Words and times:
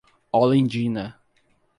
Olindina 0.39 1.13